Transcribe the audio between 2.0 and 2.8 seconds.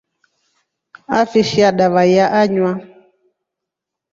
ya anywa.